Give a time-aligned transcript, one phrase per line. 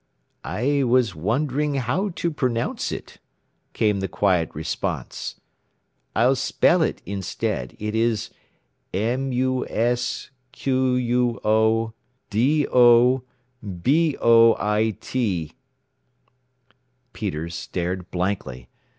[0.43, 3.19] "I was wondering how to pronounce it,"
[3.73, 5.39] came the quiet response.
[6.15, 7.77] "I'll spell it instead.
[7.77, 8.31] It is,
[8.95, 11.93] "'M U S Q U O
[12.31, 13.23] D O
[13.83, 15.53] B O I T.'"
[17.13, 18.69] Peters stared blankly.